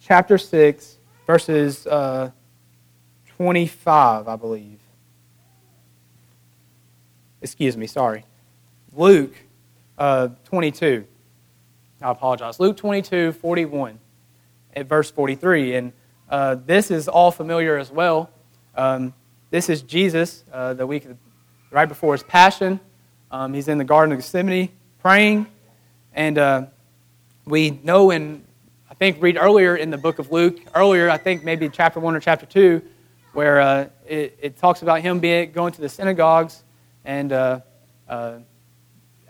[0.00, 2.30] chapter 6, verses uh,
[3.36, 4.78] 25, I believe.
[7.40, 8.24] Excuse me, sorry.
[8.94, 9.34] Luke
[9.96, 11.06] uh, 22.
[12.00, 12.60] I apologize.
[12.60, 13.98] Luke 22, 41,
[14.74, 15.74] at verse 43.
[15.74, 15.92] And
[16.28, 18.30] uh, this is all familiar as well.
[18.76, 19.14] Um,
[19.50, 21.06] this is Jesus uh, the week
[21.70, 22.80] right before his passion.
[23.30, 24.70] Um, he's in the Garden of Gethsemane
[25.00, 25.46] praying.
[26.14, 26.66] And uh,
[27.44, 28.44] we know in,
[28.90, 32.14] I think, read earlier in the book of Luke, earlier, I think maybe chapter 1
[32.14, 32.82] or chapter 2,
[33.32, 36.64] where uh, it, it, talks about him being, going to the synagogues
[37.08, 37.60] and uh,
[38.06, 38.34] uh,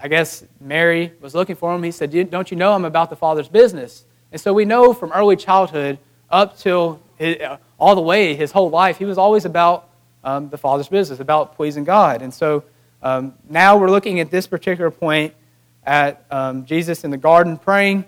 [0.02, 1.82] I guess Mary was looking for him.
[1.84, 4.04] He said, Don't you know I'm about the Father's business?
[4.32, 8.50] And so we know from early childhood up till his, uh, all the way his
[8.50, 9.90] whole life, he was always about
[10.24, 12.20] um, the Father's business, about pleasing God.
[12.20, 12.64] And so
[13.00, 15.32] um, now we're looking at this particular point
[15.84, 18.04] at um, Jesus in the garden praying.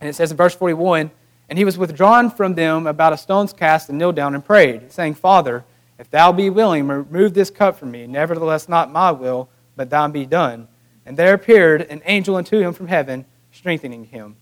[0.00, 1.10] And it says in verse 41
[1.48, 4.92] And he was withdrawn from them about a stone's cast and kneeled down and prayed,
[4.92, 5.64] saying, Father,
[5.98, 8.06] if thou be willing, remove this cup from me.
[8.06, 10.68] Nevertheless, not my will, but thine be done.
[11.06, 14.36] And there appeared an angel unto him from heaven, strengthening him.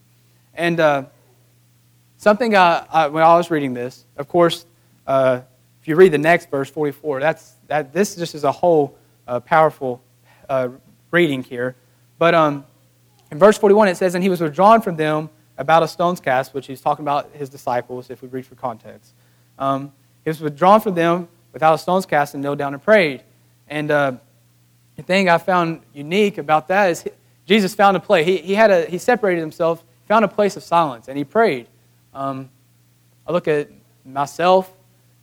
[0.54, 1.04] And uh,
[2.16, 4.66] something I, I, when I was reading this, of course,
[5.06, 5.40] uh,
[5.80, 9.40] if you read the next verse, 44, that's, that, this just is a whole uh,
[9.40, 10.02] powerful
[10.48, 10.68] uh,
[11.10, 11.74] reading here.
[12.18, 12.64] But um,
[13.30, 16.54] in verse 41, it says, And he was withdrawn from them about a stone's cast,
[16.54, 19.12] which he's talking about his disciples, if we read for context.
[19.58, 19.92] Um,
[20.24, 23.22] he was withdrawn from them without a stone's cast and knelt down and prayed.
[23.68, 24.12] And uh,
[24.96, 27.04] the thing I found unique about that is
[27.46, 28.26] Jesus found a place.
[28.26, 31.66] He, he, had a, he separated himself, found a place of silence, and he prayed.
[32.14, 32.50] Um,
[33.26, 33.70] I look at
[34.04, 34.70] myself,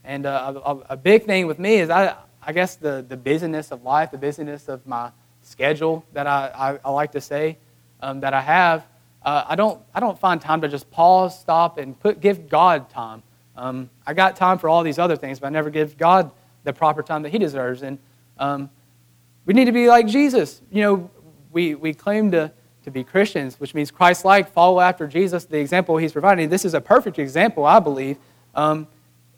[0.03, 3.71] and uh, a, a, big thing with me is I, I guess the, the busyness
[3.71, 5.11] of life, the busyness of my
[5.41, 7.57] schedule that I, I, I like to say
[8.01, 8.85] um, that I have.
[9.23, 12.89] Uh, I, don't, I don't find time to just pause, stop, and put, give God
[12.89, 13.21] time.
[13.59, 16.31] Um, I got time for all these other things, but I never give God
[16.63, 17.81] the proper time that He deserves.
[17.83, 17.99] And
[18.37, 18.69] um,
[19.45, 20.61] we need to be like Jesus.
[20.71, 21.11] You know,
[21.51, 22.53] we, we claim to,
[22.85, 26.47] to be Christians, which means Christ like, follow after Jesus, the example He's providing.
[26.47, 28.17] This is a perfect example, I believe.
[28.55, 28.87] Um,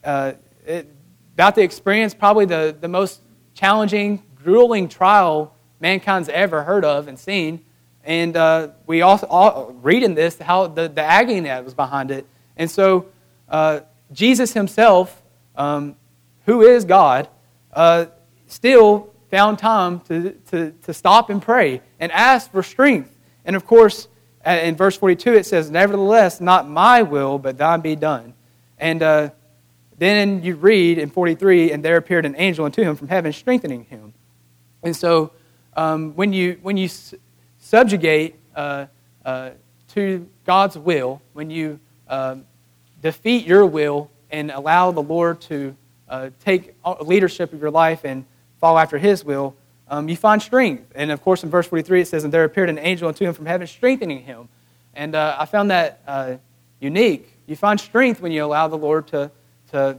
[0.04, 0.34] uh,
[0.68, 0.88] it,
[1.34, 3.22] about the experience probably the, the most
[3.56, 7.66] challenging, grueling trial mankind's ever heard of and seen.
[8.04, 12.12] And uh, we also all read in this how the, the agony that was behind
[12.12, 12.28] it.
[12.56, 13.08] And so
[13.50, 15.21] uh, Jesus himself,
[15.56, 15.95] um,
[16.45, 17.28] who is God,
[17.74, 18.06] uh,
[18.47, 23.17] still found time to, to, to stop and pray and ask for strength.
[23.45, 24.08] And of course,
[24.45, 28.34] in verse 42, it says, Nevertheless, not my will, but thine be done.
[28.78, 29.30] And uh,
[29.97, 33.86] then you read in 43, and there appeared an angel unto him from heaven, strengthening
[33.86, 34.13] him.
[34.84, 35.32] And so
[35.76, 36.89] um, when you, when you
[37.60, 38.88] subjugate uh,
[39.24, 39.52] uh,
[39.89, 42.45] to God's will, when you um,
[43.02, 45.76] defeat your will and allow the Lord to
[46.08, 48.26] uh, take leadership of your life and
[48.60, 49.56] follow after His will,
[49.90, 50.92] um, you find strength.
[50.96, 53.34] And of course, in verse 43, it says, And there appeared an angel unto him
[53.34, 54.48] from heaven, strengthening him.
[54.94, 56.36] And uh, I found that uh,
[56.80, 57.38] unique.
[57.48, 59.32] You find strength when you allow the Lord to,
[59.72, 59.98] to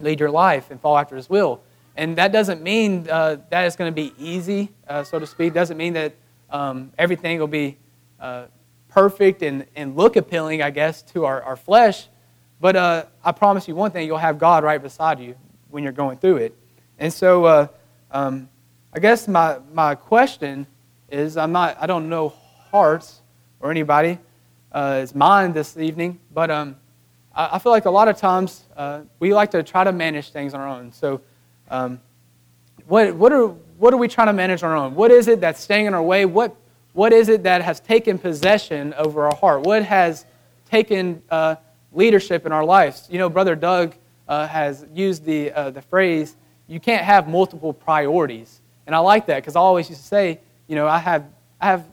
[0.00, 1.60] lead your life and follow after His will.
[1.96, 5.52] And that doesn't mean uh, that it's going to be easy, uh, so to speak.
[5.52, 6.14] Doesn't mean that
[6.50, 7.76] um, everything will be
[8.18, 8.44] uh,
[8.88, 12.08] perfect and, and look appealing, I guess, to our, our flesh.
[12.60, 15.34] But uh, I promise you one thing you'll have God right beside you
[15.70, 16.54] when you're going through it.
[16.98, 17.66] And so uh,
[18.10, 18.48] um,
[18.92, 20.66] I guess my, my question
[21.10, 22.34] is I'm not, I don't know
[22.70, 23.22] hearts
[23.60, 24.18] or anybody
[24.72, 26.76] uh, is mine this evening, but um,
[27.34, 30.30] I, I, feel like a lot of times uh, we like to try to manage
[30.30, 30.92] things on our own.
[30.92, 31.20] So,
[31.70, 32.00] um,
[32.86, 34.94] what, what, are, what are we trying to manage on our own?
[34.94, 36.24] What is it that's staying in our way?
[36.24, 36.56] What,
[36.92, 39.62] what is it that has taken possession over our heart?
[39.62, 40.26] What has
[40.68, 41.56] taken uh,
[41.92, 43.08] leadership in our lives.
[43.10, 43.94] You know, Brother Doug
[44.28, 48.60] uh, has used the, uh, the phrase, you can't have multiple priorities.
[48.86, 51.26] And I like that because I always used to say, you know, I have,
[51.60, 51.84] I have,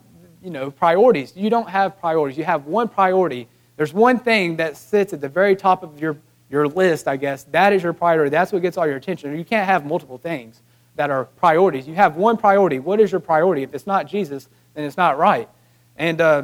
[0.42, 1.32] you know, priorities.
[1.36, 2.38] You don't have priorities.
[2.38, 3.48] You have one priority.
[3.76, 6.16] There's one thing that sits at the very top of your,
[6.48, 7.42] your list, I guess.
[7.44, 8.30] That is your priority.
[8.30, 9.36] That's what gets all your attention.
[9.36, 10.62] You can't have multiple things
[10.94, 11.86] that are priorities.
[11.86, 12.78] You have one priority.
[12.78, 13.62] What is your priority?
[13.62, 15.48] If it's not Jesus, then it's not right.
[15.96, 16.42] And uh,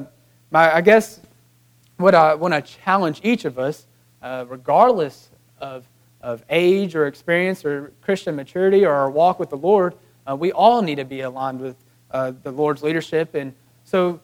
[0.50, 1.20] my, I guess
[1.96, 3.86] what I want to challenge each of us,
[4.22, 5.86] uh, regardless of,
[6.20, 9.94] of age or experience or Christian maturity or our walk with the Lord,
[10.28, 11.76] uh, we all need to be aligned with
[12.10, 13.34] uh, the Lord's leadership.
[13.34, 14.20] And so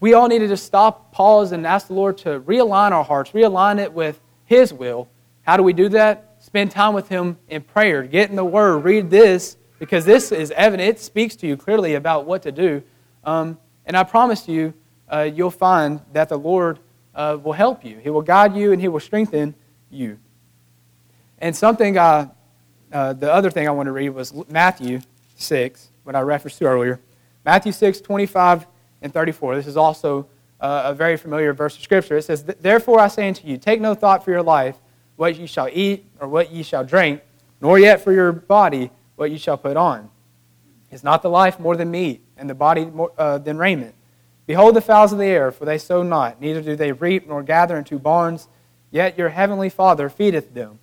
[0.00, 3.78] we all need to stop, pause, and ask the Lord to realign our hearts, realign
[3.78, 5.08] it with His will.
[5.42, 6.36] How do we do that?
[6.40, 10.50] Spend time with Him in prayer, get in the Word, read this, because this is
[10.50, 10.88] evident.
[10.88, 12.82] It speaks to you clearly about what to do.
[13.24, 14.74] Um, and I promise you,
[15.08, 16.78] uh, you'll find that the Lord
[17.14, 17.98] uh, will help you.
[17.98, 19.54] He will guide you and He will strengthen
[19.90, 20.18] you.
[21.38, 22.30] And something, I,
[22.92, 25.00] uh, the other thing I want to read was Matthew
[25.36, 27.00] 6, what I referenced to earlier.
[27.44, 28.66] Matthew 6, 25
[29.02, 29.56] and 34.
[29.56, 30.26] This is also
[30.60, 32.16] uh, a very familiar verse of Scripture.
[32.16, 34.76] It says, Therefore I say unto you, take no thought for your life,
[35.16, 37.20] what ye shall eat, or what ye shall drink,
[37.60, 40.10] nor yet for your body, what ye shall put on.
[40.90, 43.94] Is not the life more than meat, and the body more, uh, than raiment?
[44.46, 47.42] Behold the fowls of the air, for they sow not, neither do they reap nor
[47.42, 48.48] gather into barns,
[48.90, 50.78] yet your heavenly Father feedeth them.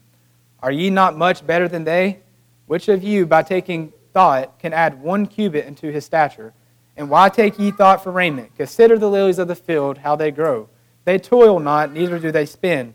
[0.59, 2.19] Are ye not much better than they?
[2.65, 6.53] Which of you, by taking thought, can add one cubit unto his stature?
[6.97, 8.55] And why take ye thought for raiment?
[8.55, 10.69] Consider the lilies of the field, how they grow.
[11.05, 12.93] They toil not, neither do they spin.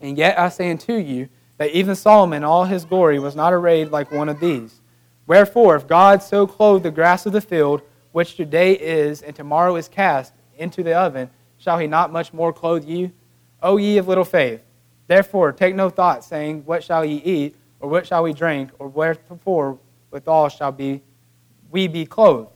[0.00, 1.28] And yet I say unto you,
[1.58, 4.80] that even Solomon, all his glory, was not arrayed like one of these.
[5.26, 7.82] Wherefore, if God so clothe the grass of the field,
[8.16, 12.50] which today is and tomorrow is cast into the oven, shall he not much more
[12.50, 13.12] clothe you?
[13.62, 14.62] O ye of little faith!
[15.06, 18.88] Therefore, take no thought, saying, What shall ye eat, or what shall we drink, or
[18.88, 19.78] wherefore
[20.10, 21.02] withal shall be
[21.70, 22.48] we be clothed?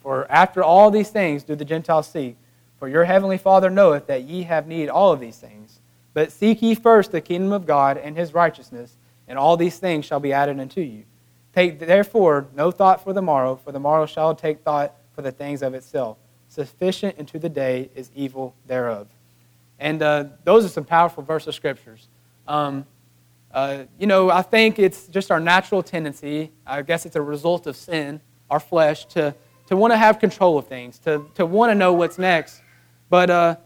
[0.00, 2.38] For after all these things do the Gentiles seek.
[2.78, 5.80] For your heavenly Father knoweth that ye have need all of these things.
[6.14, 8.96] But seek ye first the kingdom of God and his righteousness,
[9.28, 11.04] and all these things shall be added unto you.
[11.54, 15.32] Take therefore no thought for the morrow, for the morrow shall take thought for the
[15.32, 16.16] things of itself.
[16.48, 19.08] Sufficient unto the day is evil thereof.
[19.78, 22.08] And uh, those are some powerful verses of scriptures.
[22.46, 22.86] Um,
[23.52, 27.66] uh, you know, I think it's just our natural tendency, I guess it's a result
[27.66, 29.34] of sin, our flesh, to
[29.72, 32.60] to want to have control of things, to, to want to know what's next.
[33.08, 33.56] But uh,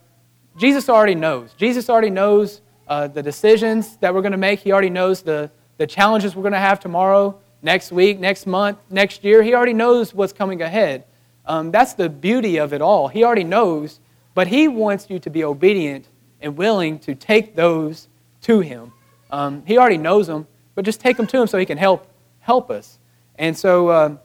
[0.57, 1.53] Jesus already knows.
[1.55, 4.61] Jesus already knows uh, the decisions that we're going to make.
[4.61, 8.79] He already knows the, the challenges we're going to have tomorrow, next week, next month,
[8.91, 9.43] next year.
[9.43, 11.05] He already knows what's coming ahead.
[11.45, 13.09] Um, that's the beauty of it all.
[13.09, 13.99] He already knows,
[14.35, 16.07] but He wants you to be obedient
[16.41, 18.07] and willing to take those
[18.43, 18.93] to Him.
[19.33, 20.47] Um, he already knows them,
[20.77, 22.09] but just take them to Him so He can help
[22.39, 22.99] help us.
[23.35, 24.21] And so, um,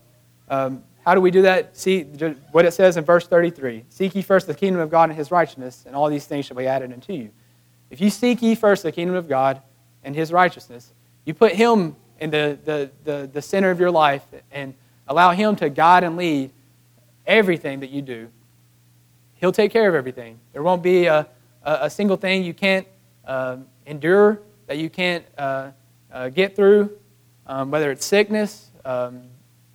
[0.47, 1.75] um how do we do that?
[1.75, 2.03] See
[2.51, 5.31] what it says in verse 33 Seek ye first the kingdom of God and his
[5.31, 7.31] righteousness, and all these things shall be added unto you.
[7.89, 9.63] If you seek ye first the kingdom of God
[10.03, 10.93] and his righteousness,
[11.25, 14.76] you put him in the, the, the, center of your life and
[15.07, 16.51] allow him to guide and lead
[17.26, 18.30] everything that you do.
[19.36, 20.39] He'll take care of everything.
[20.53, 21.28] There won't be a,
[21.63, 22.88] a, a single thing you can't
[23.26, 23.57] uh,
[23.88, 25.72] endure, that you can't uh,
[26.13, 26.91] uh, get through,
[27.47, 29.24] um, whether it's sickness, um,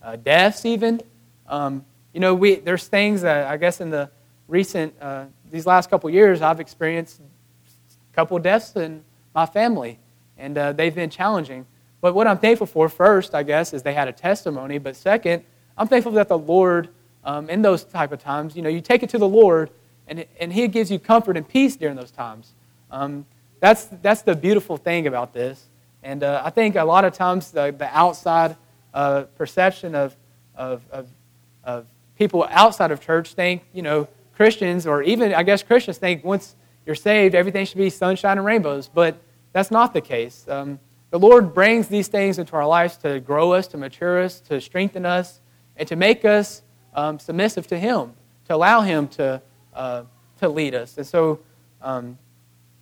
[0.01, 1.01] uh, deaths, even.
[1.49, 1.85] Um,
[2.15, 4.09] you know, we, there's things that I guess in the
[4.47, 9.03] recent, uh, these last couple years, I've experienced a couple deaths in
[9.35, 9.99] my family,
[10.39, 11.67] and uh, they've been challenging.
[12.07, 14.79] But what I'm thankful for, first, I guess, is they had a testimony.
[14.79, 15.43] But second,
[15.77, 16.89] I'm thankful that the Lord,
[17.25, 19.71] um, in those type of times, you know, you take it to the Lord,
[20.07, 22.55] and, and He gives you comfort and peace during those times.
[22.93, 23.27] Um,
[23.59, 25.67] that's, that's the beautiful thing about this.
[26.05, 28.55] And uh, I think a lot of times the, the outside
[28.95, 30.15] uh, perception of,
[30.55, 31.09] of, of
[31.65, 31.87] of
[32.17, 36.55] people outside of church think, you know, Christians, or even, I guess, Christians think once
[36.87, 38.87] you're saved, everything should be sunshine and rainbows.
[38.87, 39.17] But
[39.53, 40.47] that's not the case.
[40.49, 40.79] Um,
[41.11, 44.61] the Lord brings these things into our lives to grow us, to mature us, to
[44.61, 45.41] strengthen us,
[45.77, 46.63] and to make us
[46.95, 48.13] um, submissive to Him,
[48.49, 49.41] to allow Him to,
[49.75, 50.03] uh,
[50.41, 50.97] to lead us.
[50.97, 51.39] And so,
[51.81, 52.19] um,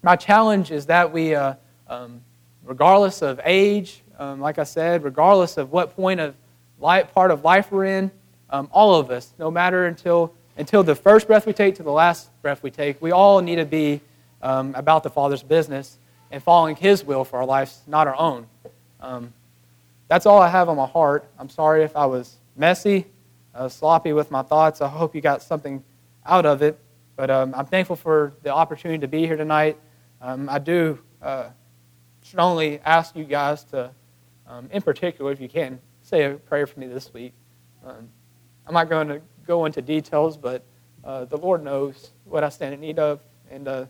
[0.03, 1.55] my challenge is that we, uh,
[1.89, 2.21] um,
[2.65, 6.35] regardless of age, um, like I said, regardless of what point of
[6.79, 8.11] life, part of life we're in,
[8.51, 11.91] um, all of us, no matter until, until the first breath we take to the
[11.91, 14.01] last breath we take, we all need to be
[14.43, 15.99] um, about the Father's business
[16.31, 18.47] and following His will for our lives, not our own.
[19.01, 19.33] Um,
[20.09, 21.29] that's all I have on my heart.
[21.39, 23.07] I'm sorry if I was messy,
[23.55, 24.81] uh, sloppy with my thoughts.
[24.81, 25.83] I hope you got something
[26.27, 26.79] out of it.
[27.17, 29.79] But um, I'm thankful for the opportunity to be here tonight.
[30.21, 31.51] Um, I do uh,
[32.23, 33.91] strongly ask you guys to,
[34.47, 37.33] um, in particular, if you can, say a prayer for me this week.
[37.87, 38.09] Um,
[38.67, 40.63] I'm not going to go into details, but
[41.05, 43.21] uh, the Lord knows what I stand in need of.
[43.51, 43.87] And uh,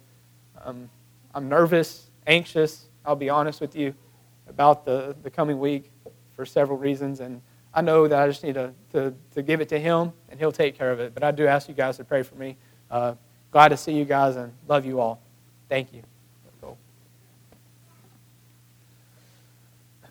[0.62, 0.91] um,
[1.35, 3.95] I'm nervous, anxious, I'll be honest with you,
[4.49, 5.91] about the, the coming week
[6.35, 7.20] for several reasons.
[7.20, 7.41] And
[7.72, 10.53] I know that I just need to, to, to give it to Him, and He'll
[10.53, 11.14] take care of it.
[11.14, 12.57] But I do ask you guys to pray for me.
[12.91, 13.14] Uh,
[13.51, 15.20] glad to see you guys and love you all.
[15.68, 16.03] Thank you.